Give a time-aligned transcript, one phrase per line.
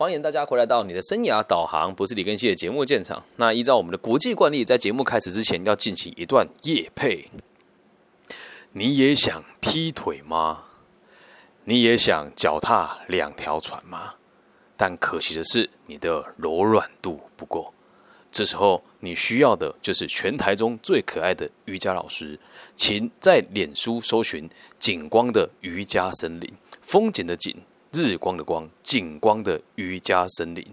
[0.00, 3.22] 欢迎大家回来到你的生涯导航，不是李根熙的节目现场。
[3.36, 7.30] 那依照我们的国际惯例，在节目开始之前要进行一段夜配。
[8.72, 10.64] 你也想劈腿吗？
[11.64, 14.14] 你也想脚踏两条船吗？
[14.74, 17.74] 但可惜的是，你的柔软度不够。
[18.32, 22.40] 这时候你需要的就是全台中最可爱的瑜伽老师，
[22.74, 24.48] 请在脸书搜寻
[24.80, 27.54] “景光的瑜伽森林”，风景的景。
[27.92, 30.64] 日光的光，景光的瑜伽森林，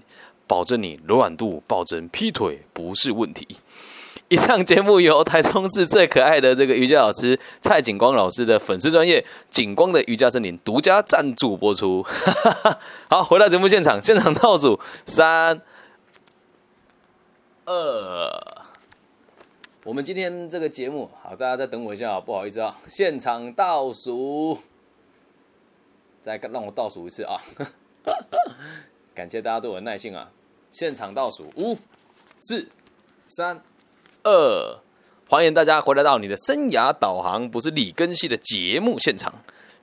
[0.46, 3.48] 保证你柔软度暴增，劈腿不是问题。
[4.30, 12.06] 以上节目由台中市最可爱的这个瑜伽老师蔡景光老师的粉丝专业景光的瑜伽森林独家赞助播出。
[13.10, 15.62] 好，回到节目现场，现场倒数三
[17.64, 18.68] 二，
[19.86, 24.58] 我们今天这个节目，好，大家再等我一下，不好意思啊，现场倒数。
[26.22, 27.42] 再让我倒数一次啊！
[29.16, 30.30] 感谢大家对我的耐心啊！
[30.72, 31.78] 现场倒数五、
[32.40, 32.68] 四、
[33.28, 33.62] 三、
[34.24, 34.80] 二，
[35.28, 39.34] 欢迎大家回来到你的生涯导航，不是李根系的节目现场。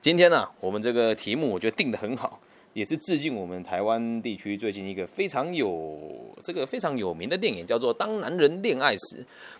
[0.00, 2.38] 今天呢，我们这个题目我觉得定的很好，
[2.74, 8.98] 也是致敬我们台湾地区最近一个非常有这个非常有名的电影，叫做《当男人恋爱时》。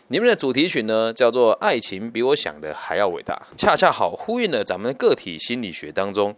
[0.09, 6.37] 里面的主题曲呢，叫做《爱情比我想的还要伟大》，恰恰好呼应了咱们个体心理学当中。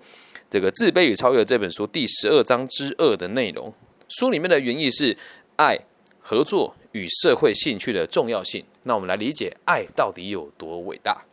[0.48, 3.72] 这个《自卑与超越》这本书第十二章之二的内容，
[4.08, 5.16] 书里面的原意是
[5.56, 5.77] 爱、
[6.20, 8.64] 合作与社会兴趣的重要性。
[8.84, 11.25] 那我们来理解爱到底有多伟大。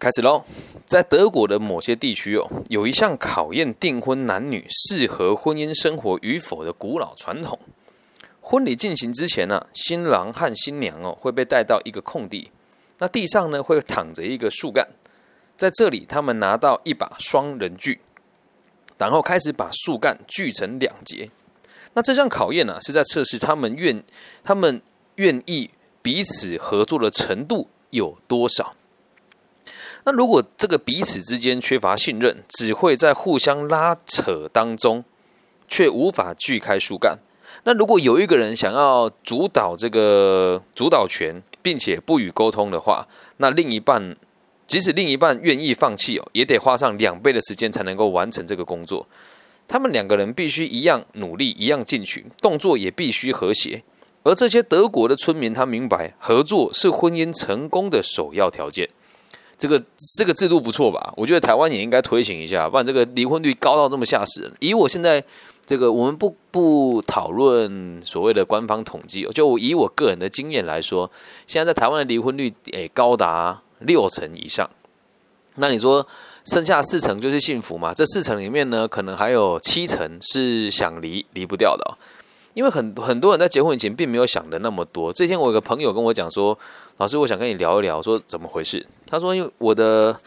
[0.00, 0.42] 开始喽，
[0.86, 7.56] 在德国的某些地区哦，有一项考验订婚男女适合婚姻生活与否的古老传统。
[8.40, 12.50] 婚礼进行之前呢，新郎和新娘哦会被带到一个空地，
[12.98, 14.88] 那地上呢会躺着一个树干。
[15.58, 18.00] 在这里，他们拿到一把双人锯，
[18.96, 21.28] 然后开始把树干锯成两截。
[21.94, 24.04] 那这项考验呢，是在测试他们愿
[24.44, 24.80] 他们
[25.16, 25.68] 愿意
[26.00, 28.76] 彼此合作的程度有多少。
[30.04, 35.02] 那如果这个彼此之间缺乏信任，只会在互相拉扯当中，
[35.66, 37.18] 却无法锯开树干。
[37.64, 43.08] 那如果有一个人想要主导这个主导权，并且不予沟通的话，
[43.38, 44.16] 那另一半。
[44.68, 49.04] 即使另一半愿意放弃哦，也得花上两倍的时间才能够完成这个工作。
[49.66, 53.82] 他们两个人必须一样努力，一样进取，动作也必须和谐。
[54.22, 58.88] 而这些德国的村民，他明白合作是婚姻成功的首要条件。
[59.56, 59.82] 这个
[60.16, 61.12] 这个制度不错吧？
[61.16, 64.52] 我觉得台湾也应该推行一下，不然这个离婚率高到这么吓死人。
[64.60, 65.24] 以我现在
[65.64, 71.10] 这个，我们不不讨论所谓的官方统计，就以我个人的经验来说，
[71.46, 73.62] 现在在台湾的离婚率诶高达。
[73.80, 74.68] 六成以上，
[75.56, 76.06] 那你说
[76.44, 77.92] 剩下四成就是幸福嘛？
[77.92, 81.98] 这四成里面呢，可能还有七成是想离离不掉的，
[82.54, 85.12] 因为很很多人在结婚以前并没有想的那么多。
[85.12, 86.58] 这天我有个朋友跟我讲说
[86.98, 90.18] ：“老师，我想跟你聊一聊，说怎么回事？”他说：“因为我的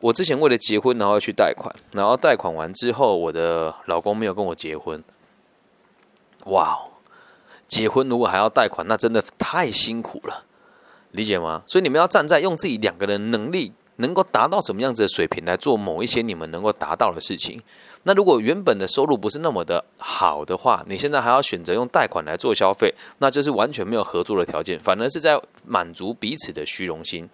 [0.00, 5.02] 我之前为了结婚，然后去贷款，然后贷款完之后，我的老公没有跟我结婚。
[6.46, 6.78] 哇，
[7.68, 10.44] 结婚如果还要贷款，那真的太辛苦了。”
[11.12, 11.62] 理解吗？
[11.66, 17.60] 所以你们要站在用自己两个人能力能够达到什么样子的水平来做某一些你们能够达到的事情。
[18.04, 27.28] 那如果原本的收入不是那么的好的话，你现在还要选择用贷款来做消费，那就是完全没有合作的条件，反而是在满足彼此的虚荣心。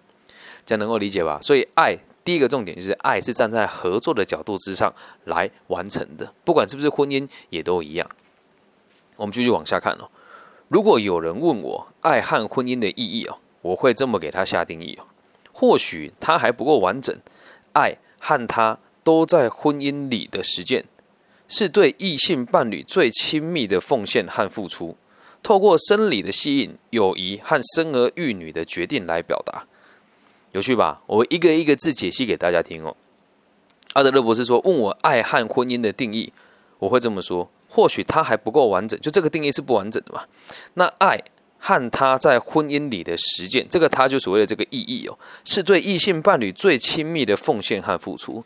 [0.65, 1.39] 这样能够理解吧？
[1.41, 8.07] 所以爱第一个重点就是爱是站在合作的角度之上来完成的，不管是不是婚姻也都一样。
[9.15, 10.09] 我们继续往下看哦。
[10.67, 13.37] 如果有人问我爱和婚姻的意义哦。
[13.61, 15.05] 我会这么给他下定义哦，
[15.51, 17.15] 或许他还不够完整。
[17.73, 20.85] 爱和他都在婚姻里的实践，
[21.47, 24.97] 是对异性伴侣最亲密的奉献和付出，
[25.43, 29.67] 透过生理的吸引、友谊和生儿育女的决定来表达。
[30.51, 31.01] 有趣吧？
[31.05, 32.95] 我一个一个字解析给大家听哦。
[33.93, 36.33] 阿德勒博士说：“问我爱和婚姻的定义，
[36.79, 37.51] 我会这么说。
[37.69, 40.23] 或许他还不够完整，就这个定义是不完整的嘛？
[40.73, 41.21] 那爱。”
[41.59, 48.43] 和他在婚姻里的实践，这个他就所谓的这个意义哦，是对异性伴侣最亲密的奉献和付出。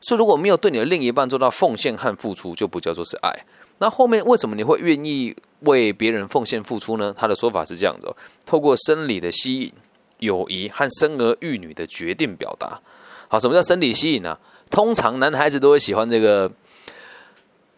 [0.00, 3.32] 所以如果没有对你的另一半做到奉献和付出，就不叫做是爱。
[3.78, 7.14] 那后面为什么你会愿意为别人奉献付出呢？
[7.16, 8.14] 他的说法是这样子：
[8.44, 9.72] 透过生理的吸引、
[10.18, 12.80] 友谊和生儿育女的决定表达。
[13.28, 14.38] 好，什么叫生理吸引呢？
[14.70, 16.50] 通常男孩子都会喜欢这个，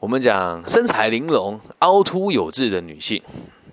[0.01, 3.23] 我们讲身材玲珑、凹凸有致的女性。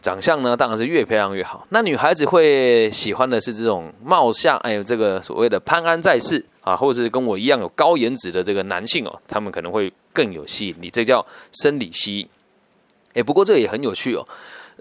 [0.05, 1.65] 长相呢，当然是越漂亮越好。
[1.69, 12.29] 那女孩子会喜欢的是这种貌相，哎，这个所谓的潘安在世啊，或者是跟我一样有高颜值的这个男性哦，他们可能会更有吸引力，这叫生理吸引。
[13.15, 14.27] 哎，不过这个也很有趣哦，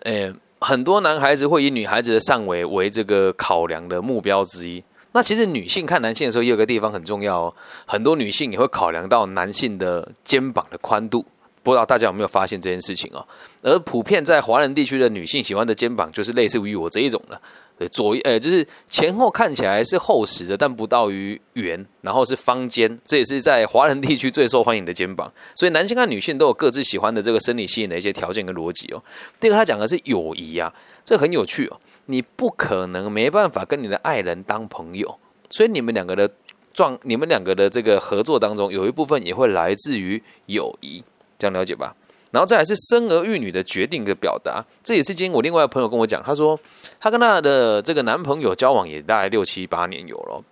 [0.02, 0.30] 诶，
[0.60, 4.84] 很多男孩子会以女孩子的上围为这个考量的目标之一。
[5.12, 7.54] 那其实女性看男性的时候，也有个地方很重要哦。
[7.86, 11.24] 很多女性也会考量到男性的肩膀的宽度，
[11.64, 13.26] 不知道大家有没有发现这件事情哦？
[13.62, 17.40] 而普遍在华人地区的女性喜欢的肩膀，就是类似于我这一种的。
[17.76, 25.32] 对，左呃，就是前后看起来是厚实的，但不到于圆，然后是方肩，这也是在华人地区最受欢迎的肩膀。
[25.56, 29.02] 所以男性和女性都有各自喜欢的这个生理吸引的一些条件跟逻辑哦。
[29.40, 30.72] 第二个，他讲的是友谊啊，
[31.04, 31.80] 这很有趣哦。
[32.06, 35.18] 你不可能没办法跟你的爱人当朋友，
[35.50, 36.30] 所以你们两个的
[36.72, 41.02] 状，你们两个的这个合作当中，有一部分也会来自于友谊，
[41.44, 41.94] 这样了解吧？
[42.30, 46.58] 然后再来是生儿育女的决定的表达，这也是今天我另外一个朋友跟我讲，他说
[46.98, 50.42] 他跟他的这个男朋友交往也大概六七八年有了。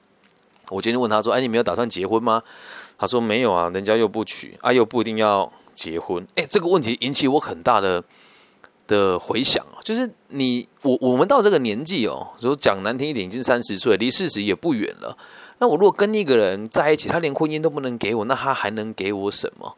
[0.68, 2.40] 我今天问他说：“哎，你没有打算结婚吗？”
[2.98, 8.04] 他说：“没有啊，人家又不娶，啊又不一定要结婚。”哎，这个问题引起我很大的
[8.86, 15.16] 的回想啊，就是你我我们到这个年纪哦，如果讲难听一点，已经三十岁，离四十也不远了。
[15.58, 19.74] 那我如果跟一个人在一起，他连婚姻都不能给我，那他还能给我什么？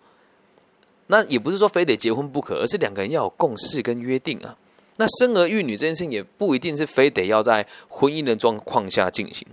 [1.08, 4.56] 那也不是说非得结婚不可，而是两个人要有共识跟约定啊。
[4.96, 9.46] 那生儿育女这件事情也不一定是非得要在婚姻的状况下进行，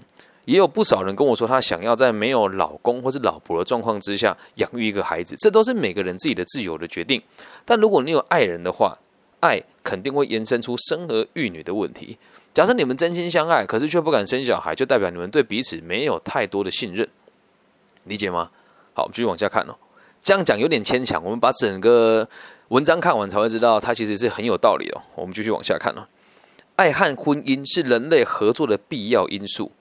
[0.45, 7.21] 也有不少人跟我说，他想要在没有老公或是老婆的状况之下养育一个孩子，这都是每个人自己的自由的决定。
[7.65, 8.97] 但如果你有爱人的话，
[9.39, 12.17] 爱肯定会延伸出生儿育女的问题。
[12.53, 17.09] 假设你们真心相爱，可是却不敢生小孩，就代表你们对彼此没有太多的信任，
[18.03, 18.51] 理解吗？
[18.93, 19.75] 好，我们继续往下看哦。
[20.23, 22.27] 这样讲有点牵强，我们把整个
[22.69, 25.01] 文章看完才会知道，它其实是很有道理哦。
[25.15, 26.05] 我们继续往下看哦。
[26.75, 29.71] 爱和婚姻是人类合作的必要因素，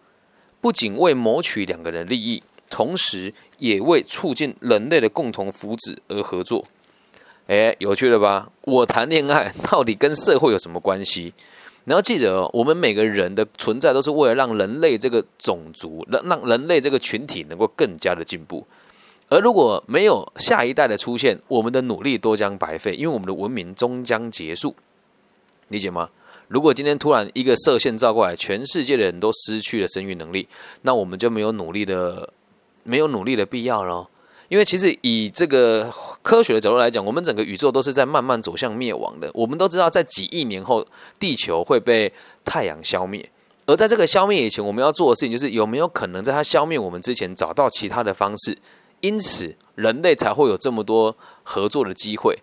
[0.61, 6.65] 不仅为谋取两个人利益，同时也为促进人类的共同福祉而合作。
[7.47, 8.51] 哎，有趣了吧？
[8.63, 11.35] 我谈恋爱到底跟社会有什么关系？
[11.85, 18.67] 你要记得哦，我们每个人的存在都是为了让人类这个种族，让让人类这个群体能够更加的进步。
[19.31, 24.75] 而如果没有下一代的出现，我们的努力都将白费，因为我们的文明终将结束，
[25.69, 26.11] 理解吗？
[26.49, 30.49] 如果今天突然一个射线照过来，全世界的人都失去了生育能力，
[30.83, 32.33] 那我们就没有努力的，
[32.83, 34.11] 没有努力的必要了。
[34.49, 35.89] 因为其实以这个
[36.23, 39.31] 科学的角度来讲，我们整个宇宙都是在慢慢走向灭亡的。
[39.33, 40.85] 我们都知道，在几亿年后，
[41.21, 42.13] 地球会被
[42.45, 43.31] 太阳消灭，
[43.67, 48.59] 而在这个消灭以前，我们要做的事情就是有没有可能在它消灭我们之前，找到其他的方式。
[49.01, 52.39] 因此，人类才会有这么多合作的机会，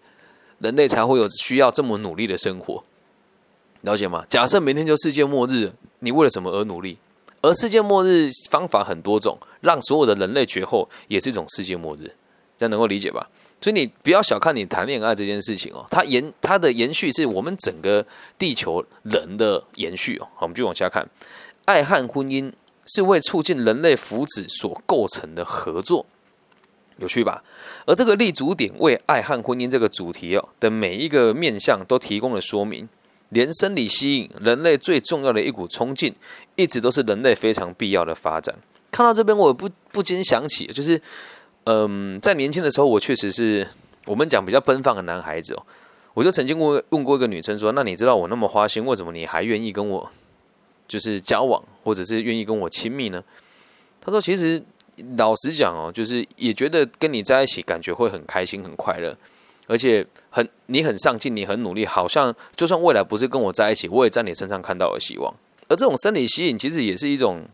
[0.60, 2.84] 人类才会有需要这么努力的生活，
[3.82, 4.26] 了解吗？
[4.28, 6.98] 假设明天就世界末日，你为了什么而努力？
[7.42, 12.12] 而世界末日方法很多种，让所有的人类绝后也是一种世界末日，
[12.58, 13.30] 这样能够理解吧？
[13.62, 18.06] 所以你不要小看你谈恋爱这件事情哦，它延它的延续是我们整个
[18.38, 20.28] 地球人的延续哦。
[20.36, 21.08] 好，我们继续往下看，
[21.66, 22.52] 爱和婚姻
[22.88, 26.06] 是为促进人类福祉所构成的合作。
[27.00, 27.44] 有趣吧？
[27.86, 32.88] 而这个立足点为爱和婚姻这个主题哦的每一个面向都提供了说明，
[33.30, 36.14] 连生理吸引人类最重要的一股冲劲，
[36.56, 38.56] 一直都是人类非常必要的发展。
[38.92, 41.00] 看到这边，我不不禁想起，就是
[41.66, 43.68] 嗯，在年轻的时候，我确实是
[44.06, 45.64] 我们讲比较奔放的男孩子哦。
[46.14, 50.10] 我就曾经问问过一个女生说：“那你知道我那么花心，为什么你还愿意跟我
[50.88, 53.24] 就是交往，或者是愿意跟我亲密呢？”
[54.02, 54.64] 她说：“其实。”
[55.18, 59.16] 老实讲哦，就是也觉得跟你在一起感觉会很开心、很快乐，
[59.68, 65.34] 而且很你很上进，你很努力，好像就算未来不是跟我在一起，我也在你身上看到了希望。
[65.68, 67.46] 而这种生理吸引其实也是一种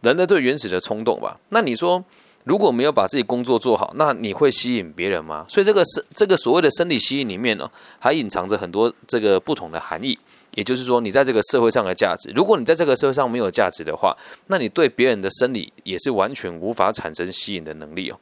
[0.00, 1.38] 人的最原始的冲动吧？
[1.50, 2.02] 那你说
[2.44, 5.44] 如果没有把自己工作做好，那你会吸引别人吗？
[5.48, 10.18] 所以这个生这个所谓的生理吸引里面呢，还隐藏着很多这个不同的含义。
[10.60, 14.14] 也就是说，你在这个社会上的价值，如果你在这个社会上没有价值的话，
[14.48, 18.20] 那你对别人的生理也是完全无法产生吸引的能力哦。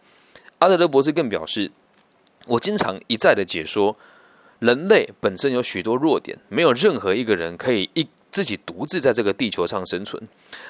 [0.61, 1.68] 阿德勒博士更表示，
[2.47, 3.97] 我经常一再的解说，
[4.61, 10.23] 人类本身有许多弱点，没有任何一个人可以一自己独自在这个地球上生存，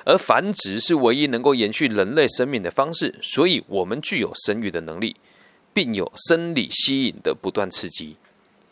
[0.07, 5.15] 而繁殖是唯一能够延续人类生命的方式，所以我们具有生育的能力，
[5.75, 8.17] 并有生理吸引的不断刺激，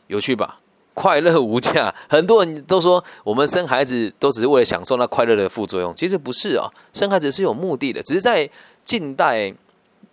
[0.06, 0.60] 有趣吧？
[0.96, 8.02] 快乐无价， 很多人都说我们生孩子都只是为了享受那快乐的副作用，其实不是啊，生孩子是有目的的。
[8.02, 8.48] 只是在
[8.82, 9.54] 近代，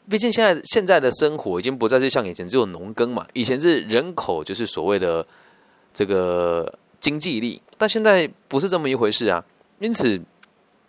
[0.09, 5.25] 毕竟现在现在的生活已经不再是像以前只有农耕嘛，以前是人口就是所谓的
[5.93, 9.41] 这个经济力，但现在不是这么一回事啊。
[9.79, 10.21] 因此，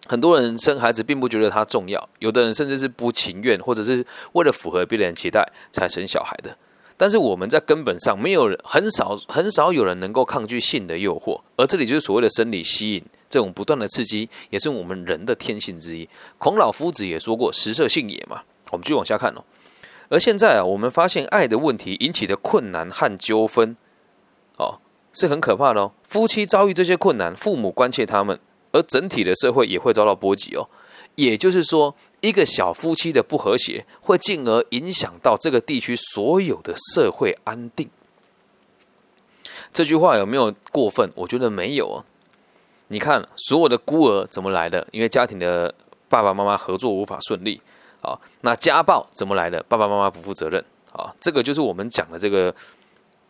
[0.08, 6.56] 很多人生孩子并不觉得它重要，有的人甚至是不情愿，或者是为了符合别人期待才生小孩的。
[6.96, 16.08] 但是我们在根本上没有人很少很少有人能够抗拒性的诱惑，而这里就是所谓的生理吸引，这种不断的刺激也是我们人的天性之一。
[16.38, 18.42] 孔老夫子也说过“食色性也”嘛。
[18.70, 19.44] 我们继续往下看哦。
[20.08, 23.76] 而现在啊，我们发现爱的问题引起的困难和纠纷，
[24.56, 24.78] 哦，
[25.12, 25.92] 是很可怕的哦。
[26.06, 28.38] 夫妻遭遇这些困难，父母关切他们，
[28.72, 30.68] 而整体的社会也会遭到波及哦。
[31.16, 37.90] 也就是说，一个小夫妻的不和谐，会进而影响到这个地区所有的社会安定。
[39.70, 41.10] 这句话有没有过分？
[41.16, 42.04] 我觉得没有啊。
[42.88, 44.86] 你看，所有的孤儿怎么来的？
[44.90, 45.74] 因为家庭的
[46.08, 47.60] 爸爸妈妈合作无法顺利。
[48.00, 49.62] 啊，那家暴怎么来的？
[49.64, 50.64] 爸爸妈妈不负责任。
[50.92, 52.54] 啊，这个就是我们讲的这个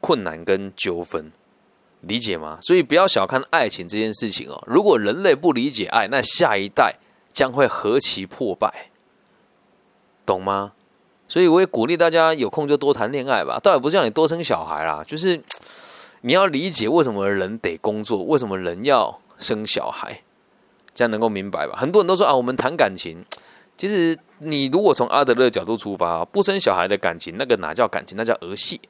[0.00, 1.32] 困难跟纠纷，
[2.02, 2.58] 理解吗？
[2.62, 4.62] 所以不要小看爱情这件事情哦。
[4.68, 6.96] 如果人类不理解爱，那下一代
[7.35, 8.91] 将会何其破败，
[10.25, 10.73] 懂吗？
[11.26, 13.59] 所以我也鼓励大家有空就多谈恋爱吧。
[13.62, 15.43] 倒也不是让你多生小孩啦，就是
[16.21, 20.23] 你要理解为什么人得工作，为什么人要生小孩，
[20.95, 21.76] 这样能够明白吧？
[21.76, 23.25] 很多人都说啊，我们谈感情。
[23.76, 28.81] 其实，你如果从阿德勒角度出发，不生小孩的感情，那个哪叫感情，那叫儿戏，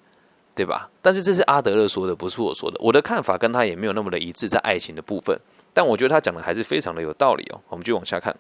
[0.55, 0.91] 对吧？
[1.01, 2.77] 但是这是阿德勒说的，不是我说的。
[2.81, 5.41] 我的看法跟他也没有那么的一致，在爱情的部分。
[5.75, 7.61] 但我觉得他讲的还是非常的有道理哦。
[7.69, 8.35] 我们就往下看。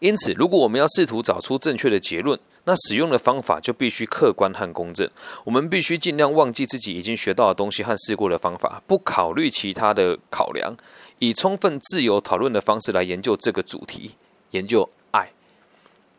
[0.00, 5.08] 因此，如果我们要试图找出正确的结论，那使用的方法就必须客观和公正。
[5.44, 10.76] 我们必须尽量忘记自己已经学到的东西和试过的方法，不考虑其他的考量，
[11.18, 14.14] 以充分自由讨论的方式来研究这个主题，
[14.50, 15.30] 研究爱。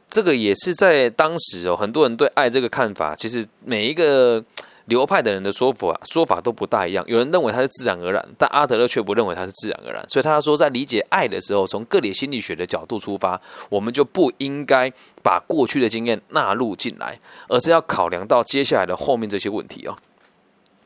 [0.08, 4.44] 这个也是在当时哦，很多人对爱这个看法，其实每一个
[4.86, 7.04] 流派的人的说法说法都不大一样。
[7.08, 10.04] 有人认为它是自然而然，但阿德勒却不认为它是自然而然。
[10.10, 13.40] 所以他说，在理解爱的时候，从个体心理学的角度出发，
[13.70, 14.92] 我们就不应该
[15.24, 19.96] 把过去的经验纳入进来，而是要考量到接下来的后面这些问题哦。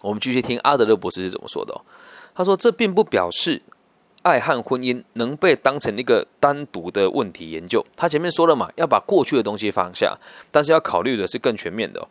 [0.02, 1.80] 我们继续听阿德勒博士是怎么说的。
[2.34, 3.62] 他说，这并不表示。
[4.22, 7.84] 爱和婚姻能被当成一个单独的问题研究。
[7.96, 10.14] 他前面说了嘛，要把过去的东西放下，
[10.52, 12.06] 但是要考虑的是更全面的。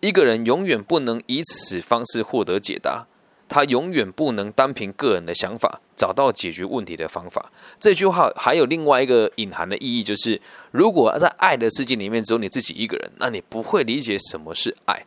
[0.00, 3.06] 一个人永远不能以此方式获得解答，
[3.48, 7.52] 他永远不能单凭个人的想法找到解决问题的方法。
[7.78, 10.40] 这句话还有另外一个隐含的意义，就是
[10.70, 15.04] 如果在爱的世界里面只有你自己一个人，那你不会理解什么是爱。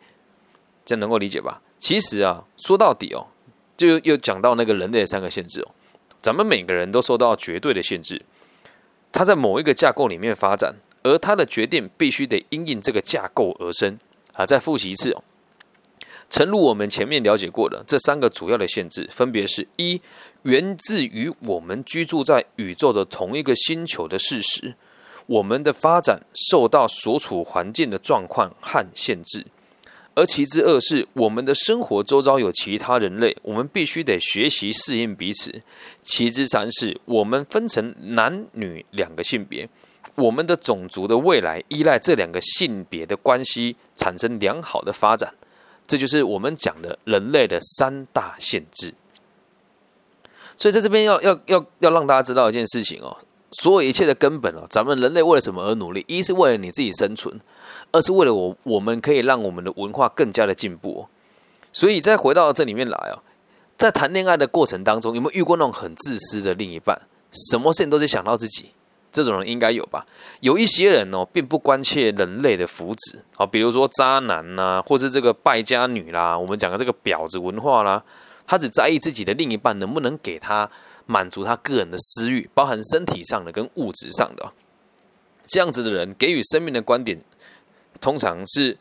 [0.85, 1.61] 这能够理解吧？
[1.79, 3.27] 其实啊，说到底哦，
[3.75, 5.71] 就又讲到那个人类的三个限制哦。
[6.21, 8.21] 咱们每个人都受到绝对的限制，
[9.11, 13.97] 他在某一个架构里面发展，而他的决定必须得因应这个架构而生。
[14.33, 15.23] 啊，再复习一次哦。
[16.29, 20.01] 诚如我们前面了解过的，这三个主要的限制，分别是一
[20.43, 24.73] 源自于我们居住在宇宙的同一个星球的事实，
[25.27, 29.45] 我们的发展受到所处环境的状况和限制。
[30.15, 35.61] 而其之二是，我们的生活周遭有其他人类，我们必须得学习适应彼此。
[36.03, 39.67] 其之三是，我们分成男女两个性别，
[40.15, 45.33] 我们的种族的未来依赖这两个性别的关系产生良好的发展。
[45.85, 48.93] 这就是我们讲的人类的三大限制。
[50.55, 53.17] 所以在这边要要要要让大家知道一件事情哦，
[53.51, 56.05] 所有一切的根本哦，咱们人类为了什么而努力？
[56.07, 57.39] 一是为了你自己生存。
[57.91, 61.07] 二是为了我，我们可以让我们的文化更加的进步。
[61.71, 63.19] 所以再回到这里面来哦，
[63.77, 67.01] 在谈恋爱的过程当中，有没有遇过那种很自私的另一半？
[67.49, 68.71] 什么事情都是想到自己，
[69.13, 70.05] 这种人应该有吧？
[70.41, 78.03] 有一些人哦，并不关切人类的福祉啊，比如说渣男呐，或是这个败家女啦，我们讲的这个婊子文化啦，
[78.45, 80.69] 他只在意自己的另一半能不能给他
[81.05, 84.51] 满足他个人的私欲，包含身体上的跟物质上的。
[85.45, 87.21] 这样子的人给予生命的观点。
[88.01, 88.77] 通常是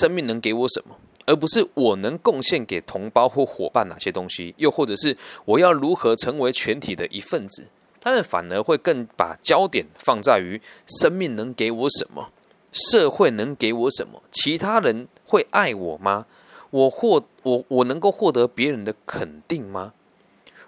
[0.00, 0.96] 生命能给我什么，
[1.26, 7.66] 而不是我能贡献给同胞或伙伴哪些东西，又或者是我要如何成为全体的一份子。
[8.06, 12.30] 他们反而会更把焦点放在于生命能给我什么，
[12.70, 16.24] 社会能给我什么，其他人会爱我吗？
[16.70, 19.92] 我获我我能够获得别人的肯定吗？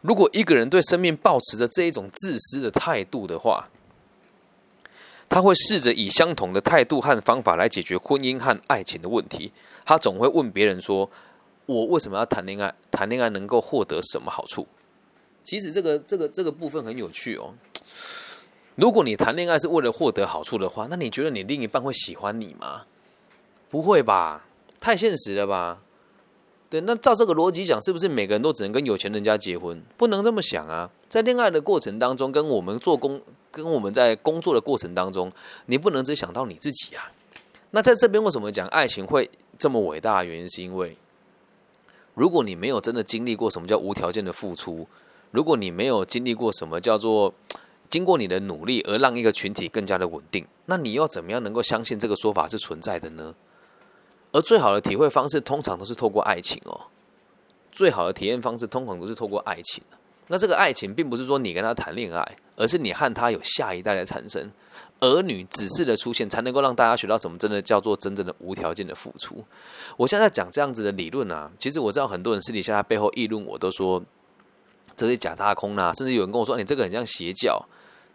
[0.01, 3.69] 如果一个人对生命保持着这一种自私的态度的话，
[5.29, 9.53] 他会试着以相同的态度和方法来解决婚姻和爱情的问题。
[9.85, 11.09] 他总会问别人说
[11.67, 12.75] ：“我为什么要谈恋爱？
[12.91, 14.67] 谈恋爱能够获得什么好处？”
[15.49, 17.55] 其实这个这个这个部分很有趣哦。
[18.75, 22.83] 如果你谈恋爱是为了获得好处的话，那你觉得你另一半会喜欢你吗？
[23.71, 24.45] 不会吧，
[24.79, 25.81] 太现实了吧？
[26.69, 29.83] 对，那照这个逻辑讲，是不是每个人都只能跟有钱人家结婚？
[29.97, 30.91] 不能这么想啊！
[31.09, 33.19] 在恋爱的过程当中，跟我们做工，
[33.51, 35.33] 跟我们在工作的过程当中，
[35.65, 37.11] 你不能只想到你自己啊。
[37.71, 40.99] 那在这边为什么讲爱情会这么伟大的原因，是因为
[42.13, 44.87] 如果你没有真的经历过什么叫无条件的付出，
[45.31, 47.33] 如果你没有经历过什么叫做
[47.91, 53.35] 经过你的努力而让一个群体更加的稳定，那你要怎么样能够相信这个说法是存在的呢？
[54.33, 56.79] 而最好的体会方式，通常都是透过爱情哦。
[57.73, 59.83] 最好的体验方式，通常都是透过爱情。
[60.27, 64.51] 那这个爱情，并不是说你跟他谈恋爱，而是你和他有下一代的产生，
[65.01, 69.43] 儿女子嗣的出现，才能够让大家学到什么真的叫做真正的无条件的付出。
[69.97, 74.03] 我现在讲这样子的理论啊，其实我知道很多人私底下背后议论我，都说
[74.99, 77.65] 这是假大空啊，甚至有人跟我说，你这个很像邪教。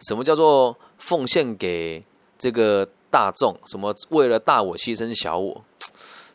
[0.06, 2.04] 什么叫做奉献给
[2.38, 3.56] 这个大众？
[3.66, 5.64] 什么为了大我牺牲小我？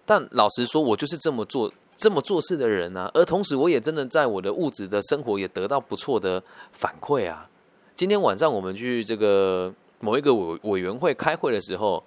[0.06, 1.72] 但老实说，我就是这么做。
[2.02, 6.42] 这么做事的人呢，而同时我也真的在我的物质的生活也得到不错的
[6.72, 7.50] 反馈啊。
[7.94, 12.02] 今天晚上我们去这个某一个委委员会开会的时候，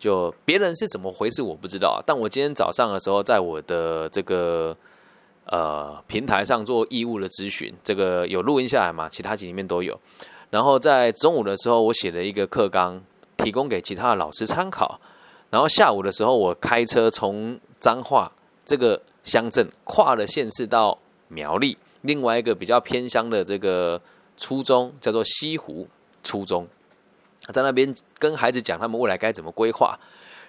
[0.00, 2.02] 就别人是怎么回事我不知道啊。
[2.04, 4.76] 但我今天早上的时候，在我的这个
[5.46, 9.08] 呃平台上做义务的咨询，这个有录音下来嘛？
[9.08, 9.98] 其他集里面都有。
[10.50, 13.02] 然后在中午的时候，我写了一个课纲，
[13.36, 15.00] 提供给其他的老师参考。
[15.50, 18.30] 然后下午的时候，我开车从彰化
[18.64, 19.02] 这个。
[19.26, 24.00] 乡镇跨了县市到苗栗，另外一个比较偏乡的这个
[24.36, 25.88] 初中叫做西湖
[26.22, 26.64] 初中，
[27.52, 29.98] 在那边跟孩子讲他们未来该怎么规划，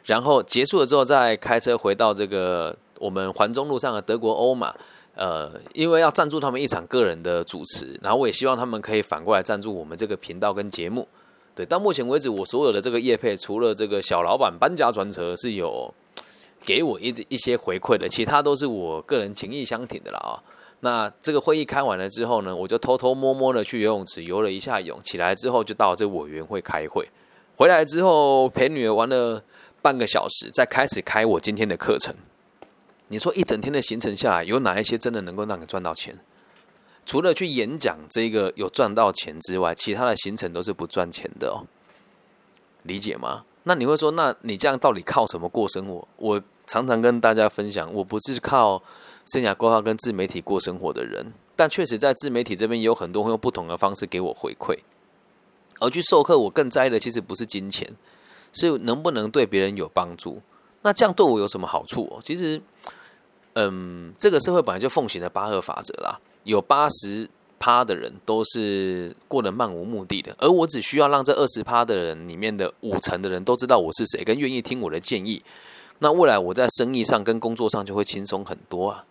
[0.06, 4.74] 然后结束了之后再开车回到这个我们环中路上的德国欧马，
[5.16, 11.08] 呃，因为要赞助他们一场个人的主持，然后我也希望他们可以反过来赞助我们这个频道跟节目。
[11.56, 15.94] 对，到目前为止我所有的这个业配，除了这个小老板搬家专车是有。
[16.66, 20.42] 给我一一些回馈的，其他都是我个人情意相挺的了啊。
[20.80, 27.08] 那这个会议开完了之后呢，我就偷偷摸摸的去游泳池游了一下泳，起来之后就到这委员会开会。
[27.56, 29.42] 回来之后陪女儿玩了
[29.84, 32.14] 半个小时，再开始开我今天的课程。
[33.10, 36.18] 你说一整天的行程下来，有哪一些真的能够让你赚到钱？
[37.06, 41.64] 除了去演讲这个有赚到钱之外，其他的行程都是不赚钱的哦。
[42.84, 43.46] 理解吗？
[43.64, 46.08] 那你会说，那你这样到底靠什么过生活？
[46.18, 48.82] 我常常跟大家分享，我不是靠
[49.34, 54.78] 生涯规划跟自媒体过生活的人，但确实在自媒体这边有很多会用不同的方式给我回馈。
[55.80, 57.90] 而去授课，我更在意的其实不是金钱，
[58.54, 60.42] 是能不能对别人有帮助。
[60.82, 62.20] 那这样对我有什么好处？
[62.24, 62.62] 其实，
[63.58, 67.30] 嗯，这个社会本来就奉行的八二法则啦，有八十。
[67.60, 75.42] 趴的人都是过得漫无目的的，而我只需要让这二十趴的人里面的五成的人都知道我是谁，跟愿意听我的建议，
[75.98, 79.04] 那未来我在生意上跟工作上就会轻松很多啊！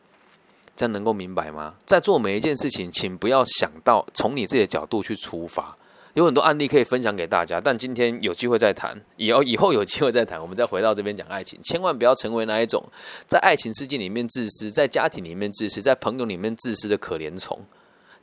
[0.77, 1.75] 这样能够明白吗？
[1.85, 5.77] 在做每一件事情，请不要想到从你自己的角度去出发，
[6.17, 12.83] 有很多案例可以分享给大家，但今天有机会再谈，以后以后有机会再谈，我们再回到这边讲爱情，千万不要成为那一种
[13.27, 17.61] 在爱情世界里面自私，在家庭里面自私，在朋友里面自私的可怜虫。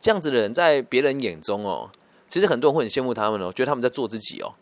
[0.01, 1.91] 这样子的人，在别人眼中哦，
[2.27, 4.55] 其实很多人会很羡慕他们哦，觉得他们在做自己哦。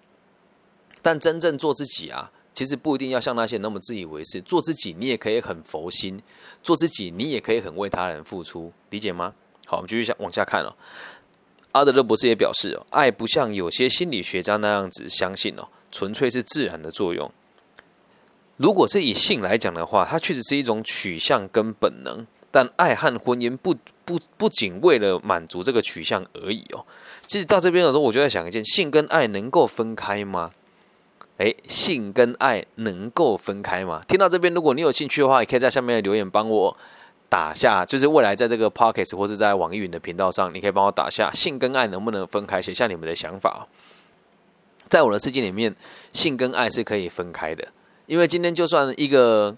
[1.02, 4.42] 但真正做自己啊，其实不一定要像那些那么自以为是。
[4.42, 6.18] 做自己，你也可以很佛心；
[6.62, 9.34] 做自己，你也可以很为他人付出，理解吗？
[9.68, 10.76] 好，我们继续下往下看哦。
[11.72, 17.32] 阿德勒博士也表示哦，爱不像有些心理学家那样子相信哦，纯粹是自然的作用。
[18.58, 22.26] 如果是以性来讲的话，它确实是一种取向跟本能。
[22.54, 26.86] 但爱和婚姻不不不仅为了满足这个取向而已哦。
[27.26, 30.52] 其实到这边的时候，我就在想一件：性跟爱能够分开吗？
[31.38, 34.04] 诶，性跟爱能够分开吗？
[34.06, 36.78] 听到这边，如果你有兴趣的话，也可以在下面留言帮我
[37.32, 37.86] 打下。
[37.86, 43.68] 就是未来在这个 pockets 或是在网易云的频道上，你可以帮我打下性跟爱能不能分开，写下你们的想法。
[44.90, 45.74] 在我的世界里面，
[46.12, 47.70] 性跟爱是可以分开的，
[48.08, 49.56] 因为今天就算一个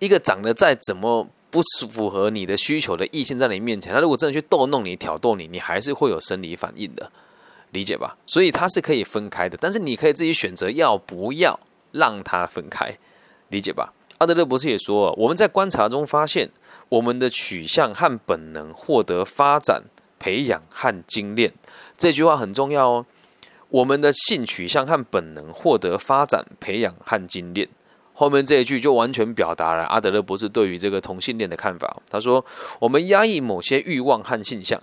[0.00, 1.28] 一个长得再怎么。
[1.50, 7.10] 不符合你的需求的异性在你面前，他如果真的去逗弄你、挑逗你，你还是会有生理反应的，
[7.70, 8.14] 理解吧？
[8.26, 11.58] 所以它是可以分开的，但是你可以自己选择要不要
[11.92, 12.98] 让它分开，
[13.48, 13.94] 理解吧？
[14.18, 16.50] 阿德勒博士也说，我们在观察中发现，
[16.88, 19.84] 我们的取向和本能获得发展、
[20.18, 21.52] 培养和精炼。
[21.96, 23.06] 这句话很重要哦，
[23.68, 27.68] 我们的性取向和本能获得发展、培养和精炼。
[28.14, 32.02] 后面这一句就完全表达了阿德勒博士对于这个同性恋的看法。
[32.10, 32.44] 他说
[32.80, 34.82] ：“我们压抑某些欲望和性向，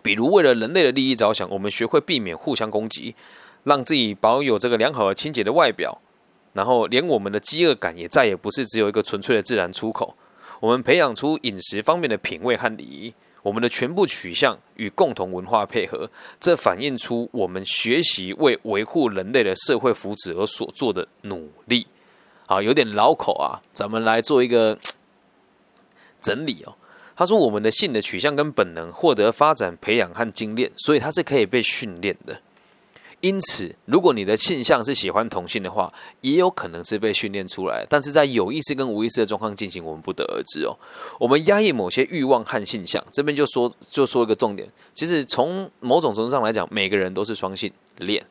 [0.00, 3.16] 比如为了人类的利益着想，我们学会避免互相攻击，
[3.64, 6.00] 让自己保有这个良好而清洁的外表。
[6.52, 10.14] 然后，连我们的饥饿感也再也不是只有一个纯粹的自然出口。
[10.60, 13.12] 我们培养出饮食方面的品味和礼仪。
[13.42, 21.86] 我们的全部取向与共同文化配合，这反映出我们学习为维护人类的社会福祉而所做的努力。
[22.46, 24.78] 啊，有点绕口啊，咱们来做一个
[26.20, 26.74] 整理哦。
[27.16, 32.42] 他说，我们的性的取向跟本能获得发展、培养和精炼，所以它是可以被训练的。
[33.20, 37.86] 因此，如果你的性向是喜欢同性的话，也有可能是被训练出来。
[37.88, 40.74] 但是在有意识跟无意识的状况进行，我们不得而知哦。
[41.18, 44.66] 我们压抑某些欲望和性向，这边就说就说一个重点。
[44.94, 48.24] 其实从某种程度上来讲，每个人都是双性恋。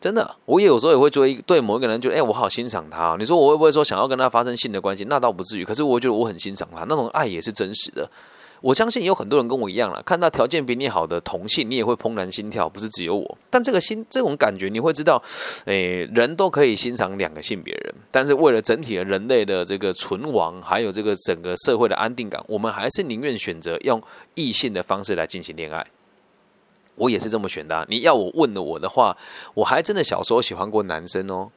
[0.00, 3.16] 真的，我也有时候也会追对某一个人，觉得哎，我好欣赏他。
[3.18, 5.04] 你说我会不会说想要跟他发生性的关系？
[5.10, 5.64] 那倒不至于。
[5.64, 8.08] 可是我觉得我很欣赏他，那种爱也是真实的。
[8.60, 13.38] 我相信有很多人跟我一样了，看到条件比你好的同性，你也会怦然心跳，不是只有我。
[13.48, 15.22] 但这个心这种感觉，你会知道，
[15.64, 24.02] 诶，人都可以欣赏两个性别人，但是为了整体的人类的这个存亡，还有这个整个社会的安定感，我们还是宁愿选择用
[24.34, 25.86] 异性的方式来进行恋爱。
[26.96, 27.86] 我也是这么选的。
[27.88, 29.16] 你要我问了我的话，
[29.54, 31.50] 我还真的小时候喜欢过男生哦。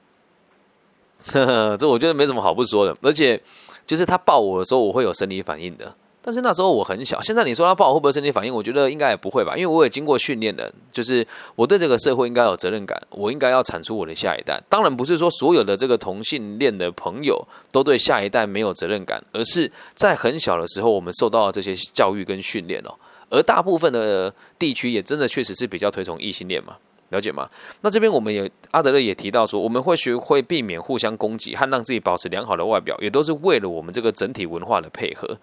[1.34, 3.42] 呵 呵这我觉得没什么好不说的，而且
[3.86, 5.94] 就是他抱我的时候，我会有生理反应的。
[6.26, 8.56] 但是那时候我很小，现在你说他抱会不会身体反应？
[8.56, 14.64] 我觉得应该也不会吧，因为我也经过训练的，就是我对这个社会应该有责任感，我应该要产出我的下一代。
[14.70, 22.96] 当然不是说所有的这个同性恋的朋友都对下一代没有责任感，而是在很小的时候我们受到了这些教育跟训练哦。
[23.30, 26.78] 而大部分的地区也真的确实是比较推崇异性恋嘛，
[27.10, 27.50] 了解吗？
[27.82, 35.38] 那这边我们也阿德勒也提到说，我们会学会避免互相攻击和让自己保持良好的外表，也都是为了我们这个整体文化的配合。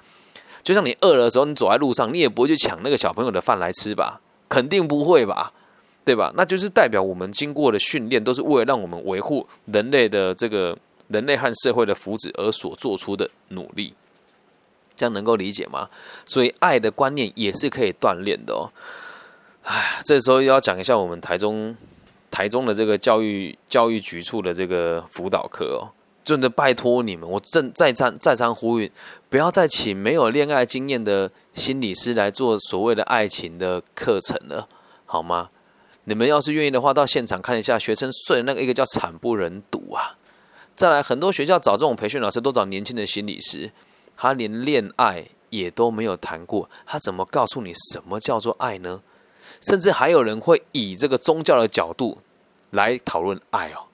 [0.63, 4.21] 就像你饿了的时候，你走在路上，你也不会去抢那个小朋友的饭来吃吧？
[4.49, 5.53] 肯定不会吧？
[6.05, 6.33] 对吧？
[6.35, 10.77] 那就是代表我们经过的训练，都是为了让我们维护人类的这个
[11.09, 13.95] 人类和社会的福祉而所做出的努力。
[14.97, 15.89] 这样能够理解吗？
[16.27, 18.73] 所以爱的观念也是可以锻炼的哦。
[19.63, 21.77] 哎，这时候要讲一下我们台中
[22.31, 25.93] 台中的这个教育教育局处的这个辅导课哦。
[26.25, 28.91] 真的拜托你们，我正再三再三呼吁，
[29.29, 34.69] 不要再请没有恋爱经验的心理师来做所谓的爱情的课程了，
[35.07, 35.51] 好吗？
[36.05, 40.17] 你们要是愿意的话，到现场看一下学生睡那个一个叫惨不忍睹啊！
[40.75, 43.71] 再来，很多学校找这种培训老师都找年轻的心理师，
[44.17, 49.03] 他连恋爱也都没有谈过，他怎么告诉你什么叫做爱呢？
[49.61, 52.19] 甚至还有人会以这个宗教的角度
[52.71, 53.90] 来讨论爱哦。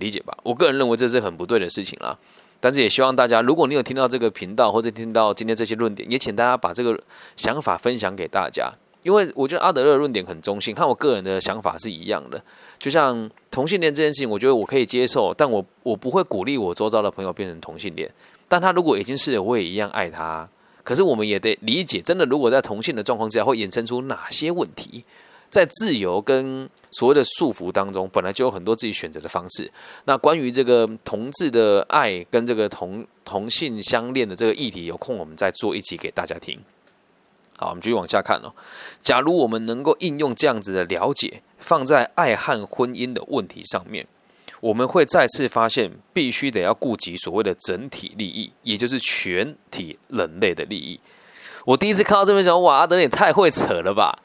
[0.00, 2.18] 理解吧，我个人认为这是很不对的事情啦。
[2.58, 6.98] 但是也希望大家，如果你有听到这个频道或者听到今天这些论点，也请大家把这个
[7.36, 8.72] 想法分享给大家。
[9.02, 12.42] 因为我觉得阿德勒的论点很中性，和我个人的想法是一样的。
[12.78, 18.10] 就像同性恋这件事情，我觉得我可以接受，但我我不会鼓励我周遭的朋友变成同性恋。
[18.46, 20.46] 但他如果已经是，我也一样爱他。
[20.84, 25.02] 可是我们也得理解，真的如果在同性的状况之下，会衍生出哪些问题？
[25.50, 29.70] 在自由跟所谓的束缚当中，本来就有很多自己选择的方式。
[30.04, 36.58] 那关于这个同志的爱跟这个同同性相恋的这个议题，有空我们再做一集给大家听。
[37.56, 38.54] 好，我们继续往下看哦。
[39.00, 44.06] 假如我们能够应用这样子的了解，放在爱和婚姻的问题上面，
[44.60, 50.98] 我们会再次发现，必须得要顾及所谓的整体利益，也就是全体人类的利益。
[51.66, 54.18] 我第一次看到这边讲，哇，阿德也太会扯了吧！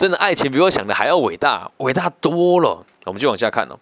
[0.00, 2.86] 真的，爱情比我想的还要伟大，伟大多了。
[3.04, 3.78] 我们就往下看哦。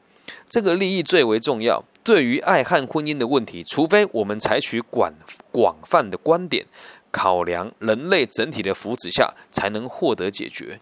[0.48, 1.84] 这个利益最为重要。
[2.02, 5.14] 对于爱和婚姻的问题，除非我们采取广
[5.52, 6.66] 广泛的观点，
[7.12, 10.80] 考量人类整体的福祉下，才能获得解决。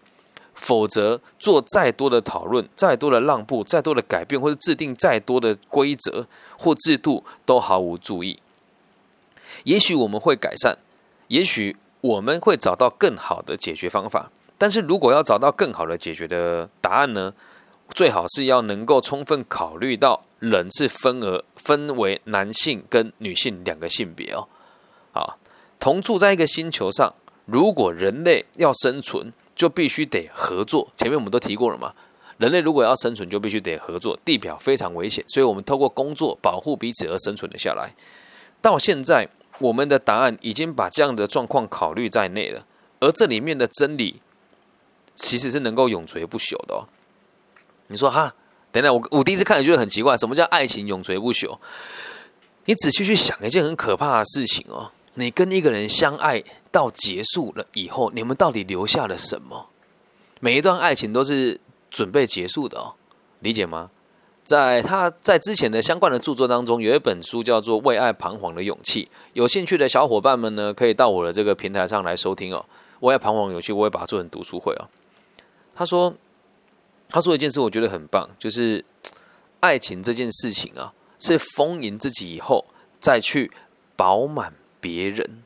[0.55, 6.25] 否则，做再多的讨论、再多的让步、再多的改变，或者制定再多的规则
[6.57, 8.39] 或制度，都毫无注意。
[9.65, 10.79] 也许我们会改善，
[11.27, 14.31] 也许我们会找到更好的解决方法。
[14.57, 17.33] 但是如果要找到更好的解决的答案呢，
[17.91, 24.47] 最好是要能够充分考虑到人是分而分为男性跟女性两个性别哦。
[25.13, 25.37] 啊，
[25.79, 27.13] 同住在一个星球上，
[27.45, 30.89] 如果人类要生存，就必须得合作。
[30.95, 31.93] 前面我们都提过了嘛，
[32.37, 34.19] 人类如果要生存，就必须得合作。
[34.25, 37.93] 地表非常危险，所以我们透过工作保护彼此而生存了下来。
[38.61, 42.65] 到现在，我们的答案已经把这样的状况考虑在内了，
[42.99, 44.21] 而这里面的真理。
[45.17, 46.87] 其实是能够永垂不朽的哦。
[47.87, 48.33] 你说哈，
[48.71, 51.57] 等等，我我第一次看也觉得很奇怪，什么叫爱情永垂不朽？
[52.63, 59.67] 你仔细去想一件很可怕的事情哦，你跟一个人相爱到结束了以后，你们到底留下了什么？
[60.39, 62.93] 每一段爱情都是准备结束的哦，
[63.39, 63.89] 理解吗？
[64.43, 69.05] 在他在之前的相关的著作当中，有一本书叫做《为爱彷徨的勇气》。
[69.33, 72.65] 有兴趣的小伙伴们呢，可以到我的这个平台上来收听哦。
[73.01, 74.87] 为爱彷徨勇气，我会把它做成读书会哦。
[75.77, 76.11] 他说，
[77.07, 78.83] 他说一件事，我觉得很棒，就是
[79.59, 82.65] 爱情这件事情啊，是丰盈自己以后
[82.99, 83.51] 再去
[83.95, 85.43] 饱满别人。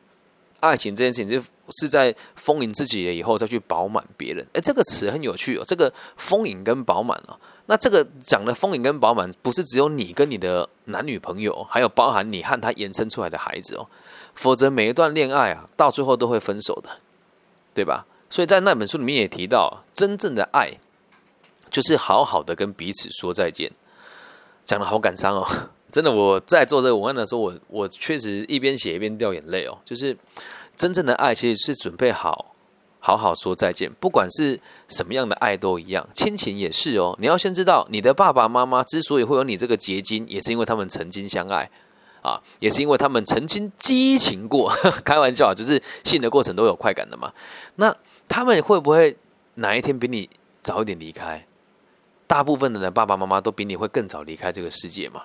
[0.62, 1.46] 爱情这件事情是
[1.82, 4.48] 是在丰盈自己了以后再去饱满别人。
[4.54, 5.64] 哎，这个词很有趣哦。
[5.68, 7.38] 这个丰盈跟饱满啊。
[7.66, 13.88] 那这个讲的丰盈跟饱满，不是只有你跟你的男女朋友，还有包含你和他延伸出来的孩子哦。
[14.36, 16.90] 否则每一段恋爱啊，到最后都会分手的，
[17.74, 18.06] 对吧？
[18.32, 20.72] 所以在那本书里面也提到，真正的爱
[21.70, 23.72] 就是好好的跟彼此说再见。
[24.66, 25.48] 讲的好感伤哦，
[25.92, 26.12] 真的。
[26.12, 29.78] 我在做这个文案的时候，我我确实一边写一边掉眼泪哦。
[29.86, 30.18] 就是
[30.76, 32.56] 真正的爱，其实是准备好。
[33.04, 37.18] 好好说再见，不管是什么样的爱都一样，亲情也是哦。
[37.20, 41.68] 你要先知道，你的爸爸妈妈之所以会有你这个结晶，也是因为他们曾经相爱
[42.22, 44.72] 啊，也是因为他们曾经激情过。
[45.04, 47.34] 开玩笑，就是性的过程都有快感的嘛。
[47.78, 47.92] 那
[48.32, 49.18] 他们会不会
[49.56, 50.30] 哪一天比你
[50.62, 51.46] 早一点离开？
[52.26, 55.24] 大部分的人爸爸妈妈都比你会更早离开这个世界嘛。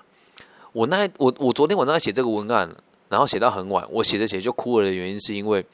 [0.73, 2.69] 我那我我昨天晚上在写这个文案，
[3.07, 5.65] 然后写到很晚，我写着写就哭了的原因是因为。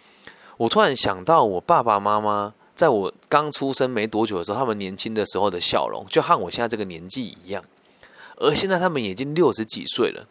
[0.58, 7.64] 我突然想到，我爸爸妈妈在我刚出生没多久的时候，他们年轻的时候的笑容，就和我现在这个年纪一样。
[8.38, 10.28] 而现在他们已经六十几岁了，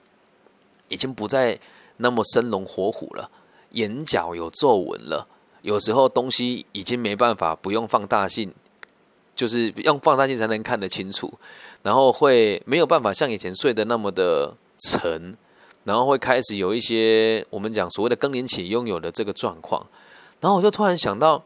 [0.87, 1.59] 已经不再
[1.97, 3.29] 那么生龙活虎了，
[3.71, 5.27] 眼角有皱纹了。
[5.63, 8.53] 有时候东西已经没办法不用放大镜，
[9.35, 11.33] 就是用放大镜才能看得清楚。
[11.83, 14.55] 然后会没有办法像以前睡得那么的
[14.91, 15.37] 沉，
[15.85, 19.85] 然后会开始有一些我们讲所谓的更年期拥有的这个状况。
[20.41, 21.43] 然后我就突然想到，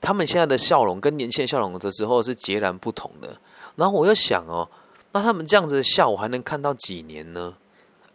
[0.00, 3.38] 他们现在的笑容跟年轻的笑容的时候是截然不同的。
[3.76, 4.68] 然后我又想哦，
[5.12, 7.54] 那他们这样子的笑，我还能看到几年呢？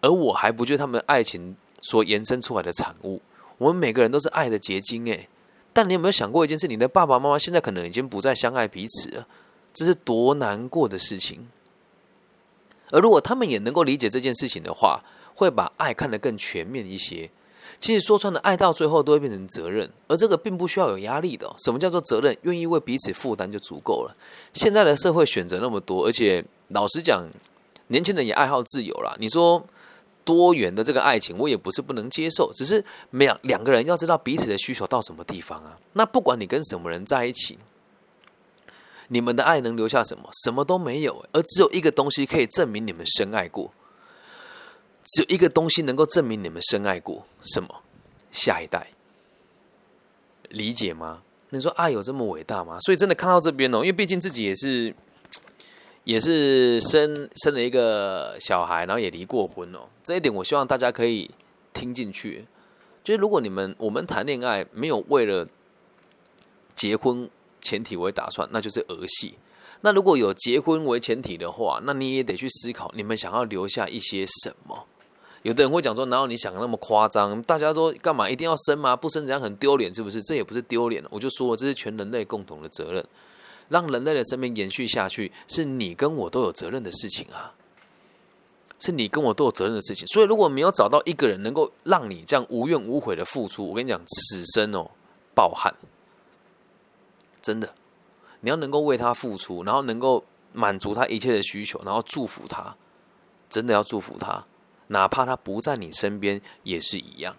[0.02, 3.22] 而我还不觉得他们爱情所延伸出来的产物。
[3.58, 5.30] 我们每个人都是爱的结晶诶。
[5.74, 6.68] 但你有没有想过一件事？
[6.68, 9.28] 你的爸爸妈妈现在可能已经不再相爱彼此了，
[9.74, 11.48] 这是多难过的事情。
[12.92, 15.02] 而如果他们也能够理解这件事情的话，
[15.34, 17.30] 会把爱看得更全面一些。
[17.80, 21.52] 其实说穿了，爱到最后都会变成责任，而这个并不需要有压力的。
[21.58, 22.38] 什么叫做责任？
[22.44, 24.16] 愿意为彼此负担就足够了。
[24.54, 27.28] 现在的社会选择那么多，而且老实讲，
[27.88, 29.18] 年轻人也爱好自由了。
[29.20, 29.66] 你说
[30.26, 35.78] 多元的这个爱情，我也不是不能接受，只是两两个人要知道彼此的需求到什么地方啊。
[35.94, 37.58] 那不管你跟什么人在一起，
[39.10, 40.30] 你们的爱能留下什么？
[40.44, 43.72] 什么都没有，而只有一个东西可以证明你们深爱过。
[45.06, 47.82] 只有一个东西能够证明你们深爱过，什么？
[48.32, 48.88] 下一代，
[50.50, 51.22] 理解吗？
[51.50, 52.80] 你说爱有这么伟大吗？
[52.80, 54.96] 所以真的看到这边哦，因为毕竟自己也是，
[56.04, 59.80] 也是生生了一个小孩，然后也离过婚哦。
[60.04, 61.32] 这一点我希望大家可以
[61.74, 62.46] 听进去。
[63.04, 65.48] 就是如果你们我们谈恋爱没有为了
[66.74, 67.30] 结婚
[67.62, 69.36] 前提为打算，那就是儿戏。
[69.82, 74.86] 那如果有结婚为前提的话，那你也得去思考，你们想要留下一些什么。
[75.42, 77.44] 有的人会讲说，哪有你想的那么夸张？
[77.44, 78.96] 大家都干嘛一定要生吗？
[78.96, 80.22] 不生怎样很丢脸，是不是？
[80.24, 83.06] 这也不是丢脸我就说，这是全人类共同的责任，
[83.74, 87.56] 让人类的生命延续下去，是你跟我都有责任的事情啊！
[88.80, 90.06] 是你跟我都有责任的事情。
[90.08, 94.92] 所以，如果没有找到一个人能够让你这样无怨无悔的付出，我跟你讲，此生哦，
[95.34, 95.74] 暴汗，
[97.42, 97.74] 真的，
[98.42, 102.76] 你要能够为他付出，然后能够满足他一切的需求，然后祝福他，
[103.50, 104.46] 真的要祝福他。
[104.88, 107.36] 哪怕他不在你身边也是一样，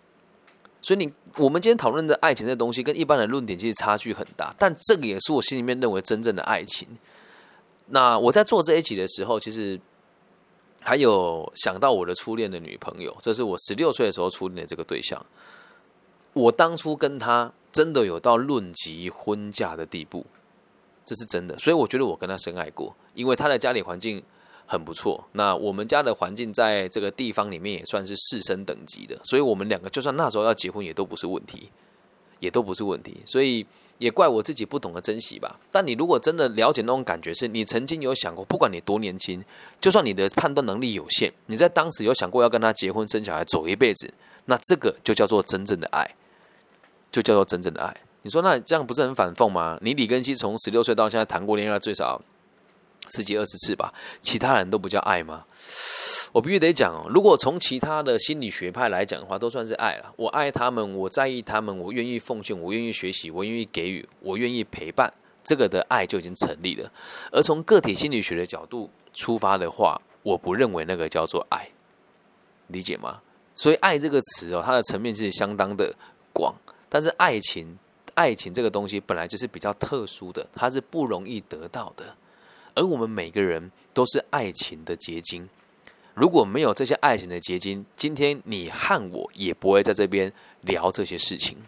[0.84, 6.86] 所以你我们今天讨论的爱情这东西跟一般的论点其实差距很大，但这个也是我心里面认为真正的爱情。
[7.86, 9.80] 那我在做这一集的时候，其实
[10.82, 15.24] 还有想到我的初恋的女朋友，这是我十六岁的时候初恋的这个对象。
[16.34, 20.26] 我当初跟他真的有到论及婚嫁的地步，
[21.02, 21.58] 这是真的。
[21.58, 24.22] 所以我觉得我跟他深爱过，因为他的家里环境。
[24.66, 31.68] 很不错，那我们家的环境在这个地方里面也算是士绅等级的，所以我们两个就算那时候要结婚也都不是问题，
[32.40, 33.64] 也都不是问题，所以
[33.98, 35.60] 也怪我自己不懂得珍惜吧。
[35.70, 39.44] 但你如果真的了解那种感觉，是你曾经有想过，不管你多年轻，
[39.80, 44.12] 就算你的判断能力有限，你在当时有想过要跟他结婚生小孩走一辈子，
[44.46, 46.10] 那这个就叫做真正的爱，
[47.12, 47.94] 就叫做真正的爱。
[48.22, 49.78] 你说那这样不是很反讽吗？
[49.82, 52.20] 你李根熙从十六岁到现在谈过恋爱最少。
[53.08, 55.44] 十几二十次吧，其他人都不叫爱吗？
[56.32, 60.12] 我必须得讲哦，如果从其他的心理学派来讲的话，都算是爱了。
[60.16, 65.12] 我爱他们，我在意他们，我愿意奉献，我愿意学习，我愿意给予，我愿意陪伴，
[65.44, 66.90] 这个的爱就已经成立了。
[67.30, 71.68] 而从个体心理学的角度出发的话，我不认为那个叫做爱，
[72.66, 73.20] 理解吗？
[73.54, 75.94] 所以“爱”这个词哦，它的层面是相当的
[76.32, 76.52] 广，
[76.88, 77.78] 但是爱情，
[78.14, 82.16] 爱情这个东西本来就是比较特殊的，它是不容易得到的，
[82.74, 85.48] 而我们每个人都是爱情的结晶。
[86.14, 91.58] 如果没有这些爱情的结晶，今天你和我也不会在这边聊这些事情，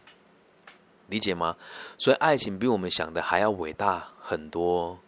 [1.09, 1.57] 理解吗？
[1.99, 4.99] 所以爱情比我们想的还要伟大很多。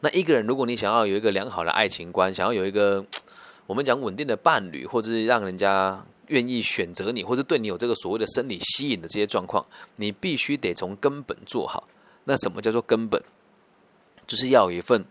[0.00, 3.04] 那一个人，如果你想要有一个良好的爱情观，想要有一个
[3.66, 11.84] 我们讲稳定的伴侣，或者是让人家愿意选择你，或者对你有这个所谓的生理吸引的这些状况，你必须得从根本做好。
[12.24, 13.22] 那什么叫做根本？
[14.26, 15.04] 就是要有一份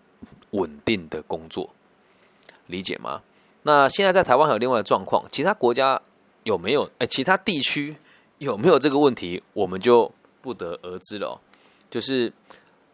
[0.51, 1.73] 稳定的工作，
[2.67, 3.21] 理解吗？
[3.63, 6.01] 那现在在台湾还有另外的状况，其他国家
[6.43, 6.89] 有没有？
[6.99, 7.95] 哎，其他地区
[8.37, 9.43] 有没有这个问题？
[9.53, 11.39] 我们就不得而知了。
[11.89, 12.31] 就是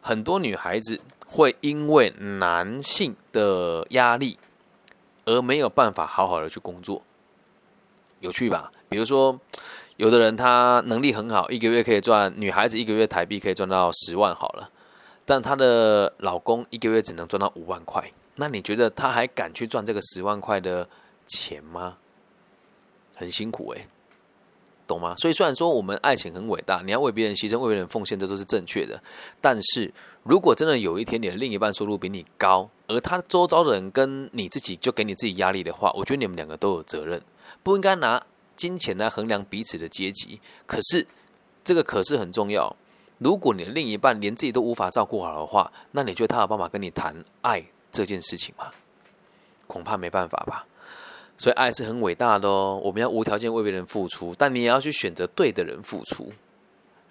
[0.01, 4.37] 很多女孩子会因为男性的压力
[5.25, 7.01] 而没有办法好好的去工作，
[8.19, 8.71] 有趣吧？
[8.89, 9.39] 比如说，
[9.97, 14.69] 有的人他能力很好，一个月可以赚女孩子一个月台币可以赚到十万好了，
[15.25, 18.11] 但她的老公一个月只能赚到五万块。
[18.35, 20.89] 那你觉得他还敢去赚这个十万块的
[21.27, 21.97] 钱吗？
[23.15, 23.87] 很辛苦诶，
[24.87, 25.13] 懂吗？
[25.17, 28.99] 所以虽然说我们爱情很伟大，你要为别人牺牲、为别人奉献，这都是正确的。
[29.39, 37.21] 但是如果真的有一天你的另一半收入比你高，而他周遭的人跟你自己就给你自己压力的话，我觉得你们两个都有责任，
[37.61, 40.41] 不应该拿金钱来衡量彼此的阶级。
[40.65, 41.05] 可是
[41.63, 42.75] 这个可是很重要。
[43.23, 47.63] 如果你的另一半连自己都无法照顾好的话，那你觉得他有办法跟你谈爱？
[47.91, 48.71] 这件事情吗，
[49.67, 50.65] 恐怕没办法吧。
[51.37, 56.31] 所以爱是很伟大的哦，我们要无条件为别人付出，但你也要去选择对的人付出，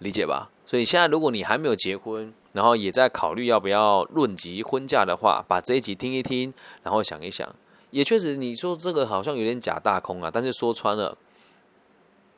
[0.01, 0.51] 理解吧？
[0.67, 7.49] 所以现在如果你还没有结婚，然后也在考虑要不要论及婚嫁的话，把这一集听一听，然后想一想，
[7.93, 10.29] 也确实你说这个好像有点假大空啊。
[10.33, 11.17] 但是说穿了，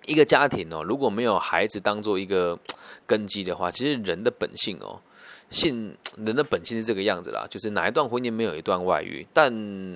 [0.06, 2.58] 一个家庭哦，如果没有孩子当做一个
[3.06, 5.00] 根基的话，其实人的本性哦。
[5.50, 9.26] 性 人的本性是这个样子啦，就是哪一段婚姻没有一段外遇？
[9.32, 9.52] 但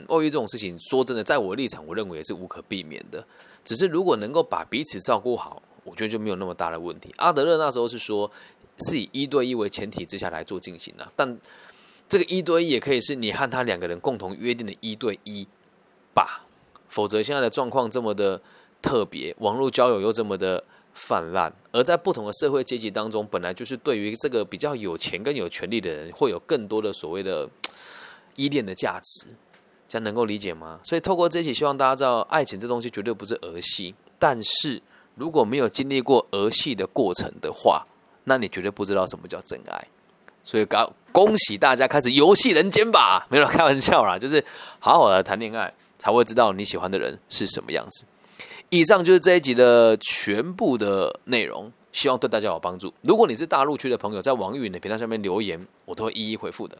[0.08, 3.24] 外遇这种事情，说真的，在我的立场，我认为也是无可避免的。
[3.64, 7.12] 只是如果能够把彼此照顾好，我觉得就没有那么大的问题。
[7.16, 8.30] 阿德勒那时候是说，
[8.88, 11.38] 是以一对一为前提之下来做进行的，但
[12.08, 15.46] 这个一对一也可以是你和他两个人共同约定的一对一
[16.14, 16.44] 吧，
[16.88, 18.40] 否则现在的状况这么的
[18.82, 20.62] 特别，网络交友又这么的。
[20.94, 27.48] 泛滥，而在不同的社会阶级当中，本来就是对于这个比较有钱跟有权利的人，会有更多的所谓的
[28.34, 29.28] 依恋的价值，
[29.86, 30.80] 这样能够理解吗？
[30.82, 33.94] 所以透过这一期，希望大家知道，爱情这东西绝对不是儿戏。
[34.18, 34.82] 但是
[35.14, 37.86] 如果没有经历过儿戏的过程的话，
[38.24, 39.86] 那你绝对不知道什么叫真爱。
[40.42, 44.44] 所以恭恭喜大家开始游戏人间吧，没有开玩笑啦，就是
[44.80, 48.04] 好好的谈恋爱，才会知道你喜欢的人是什么样子。
[48.70, 52.92] 以上就是这一集的全部的内容，希望对大家有帮助。
[53.02, 56.76] 如果你是大陆区的朋友，在网易云的频道下面留言，我都会一一回复的。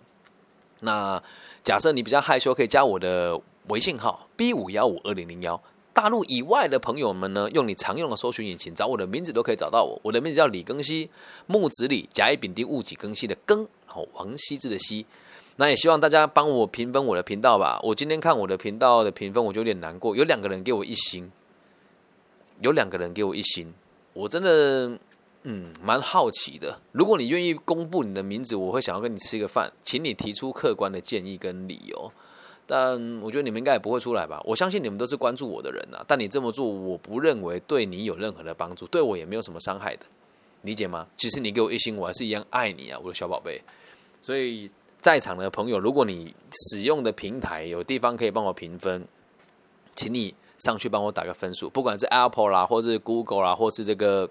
[0.80, 1.22] 那
[1.64, 5.58] 假设你比较害羞，可以加我的微信号 b 五幺五二零零幺。
[5.94, 9.98] 大陆以外的朋友们呢，用你常用的搜寻引擎找我的名字都可以找到我。
[10.04, 11.08] 我的名字叫李庚希，
[11.46, 15.06] 木子李，甲乙丙丁戊己庚希的庚，好王羲之的羲。
[15.56, 17.80] 那也希望大家帮我评分我的频道吧。
[17.82, 21.32] 我今天看我的频道的评分，我就有点难过，有两个人给我一星。
[22.60, 23.72] 有两个人给我一星，
[24.12, 24.98] 我真的
[25.44, 26.80] 嗯蛮好奇的。
[26.92, 32.12] 如果你愿意公布你的名字，我会想要跟你吃个饭，请你提出客观的建议跟理由。
[32.66, 34.42] 但我觉得你们应该也不会出来吧？
[34.44, 36.04] 我相信你们都是关注我的人呐。
[36.06, 40.04] 但你这么做，我不认为对你有任何的帮助，对我也没有什么伤害的，
[40.62, 41.06] 理解吗？
[41.16, 43.62] 其实你给我一星，我还是一样爱你啊，我的小宝贝。
[44.20, 49.06] 所以在场的朋友，如果你使用的平台有地方可以帮我评分，
[49.94, 50.34] 请你。
[50.58, 54.28] 上去帮我打个分数，不管是 Apple 啦，或是 Google 啦，或是这个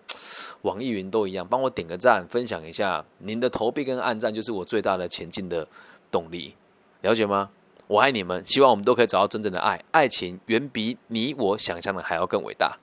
[0.62, 3.04] 网易云都一样，帮我点个赞，分享一下。
[3.20, 5.68] 您的投币跟暗赞就是我最大的前进的
[6.12, 6.54] 动力，
[7.02, 7.50] 了解吗？
[7.88, 12.78] 我爱你们，希望我们都可以找到真正的爱，爱情远比你我想象的还要更伟大。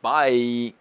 [0.00, 0.78] 拜。